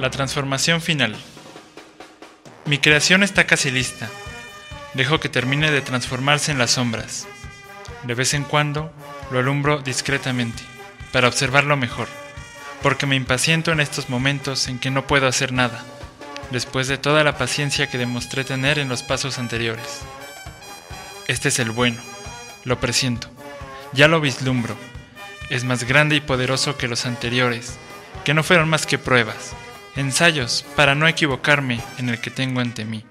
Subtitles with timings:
[0.00, 1.14] La transformación final.
[2.64, 4.08] Mi creación está casi lista.
[4.94, 7.28] Dejo que termine de transformarse en las sombras.
[8.04, 8.90] De vez en cuando
[9.30, 10.62] lo alumbro discretamente,
[11.12, 12.08] para observarlo mejor,
[12.82, 15.84] porque me impaciento en estos momentos en que no puedo hacer nada,
[16.50, 20.00] después de toda la paciencia que demostré tener en los pasos anteriores.
[21.28, 22.00] Este es el bueno,
[22.64, 23.28] lo presiento,
[23.92, 24.78] ya lo vislumbro,
[25.50, 27.76] es más grande y poderoso que los anteriores,
[28.24, 29.54] que no fueron más que pruebas,
[29.96, 33.04] ensayos para no equivocarme en el que tengo ante mí.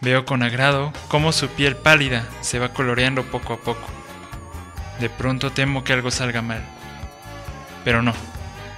[0.00, 3.86] Veo con agrado cómo su piel pálida se va coloreando poco a poco.
[5.00, 6.62] De pronto temo que algo salga mal.
[7.84, 8.14] Pero no,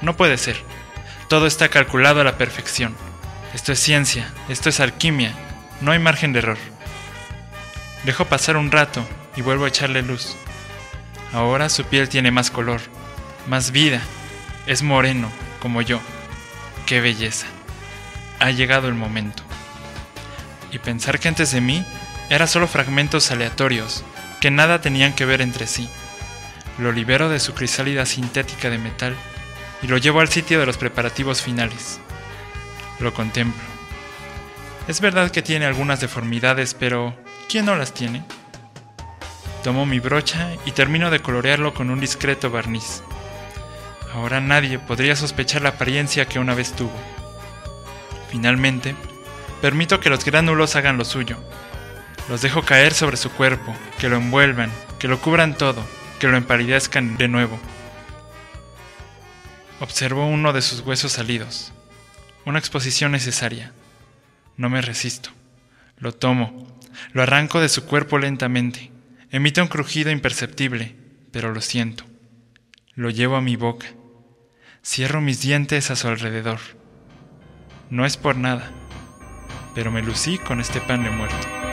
[0.01, 0.57] no puede ser.
[1.29, 2.95] Todo está calculado a la perfección.
[3.55, 5.35] Esto es ciencia, esto es alquimia,
[5.81, 6.59] no hay margen de error.
[8.05, 9.05] Dejo pasar un rato
[9.37, 10.37] y vuelvo a echarle luz.
[11.33, 12.81] Ahora su piel tiene más color,
[13.47, 14.01] más vida,
[14.67, 16.01] es moreno, como yo.
[16.91, 17.47] ¡Qué belleza!
[18.41, 19.45] Ha llegado el momento.
[20.73, 21.87] Y pensar que antes de mí
[22.31, 24.03] eran solo fragmentos aleatorios,
[24.41, 25.89] que nada tenían que ver entre sí.
[26.81, 29.15] Lo libero de su crisálida sintética de metal
[29.83, 32.01] y lo llevo al sitio de los preparativos finales.
[32.99, 33.63] Lo contemplo.
[34.89, 37.15] Es verdad que tiene algunas deformidades, pero
[37.49, 38.25] ¿quién no las tiene?
[39.63, 43.05] Tomo mi brocha y termino de colorearlo con un discreto barniz.
[44.15, 46.93] Ahora nadie podría sospechar la apariencia que una vez tuvo.
[48.31, 48.95] Finalmente,
[49.61, 51.37] permito que los gránulos hagan lo suyo.
[52.29, 55.85] Los dejo caer sobre su cuerpo, que lo envuelvan, que lo cubran todo,
[56.19, 57.59] que lo empalidezcan de nuevo.
[59.81, 61.73] Observo uno de sus huesos salidos.
[62.45, 63.73] Una exposición necesaria.
[64.57, 65.31] No me resisto.
[65.99, 66.79] Lo tomo,
[67.13, 68.91] lo arranco de su cuerpo lentamente
[69.33, 70.97] Emite un crujido imperceptible,
[71.31, 72.03] pero lo siento.
[72.95, 73.87] Lo llevo a mi boca.
[74.83, 76.59] Cierro mis dientes a su alrededor.
[77.91, 78.71] No es por nada,
[79.75, 81.70] pero me lucí con este pan de muerto.